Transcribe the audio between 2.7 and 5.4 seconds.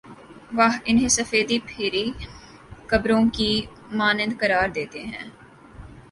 قبروں کی مانند قرار دیتے ہیں۔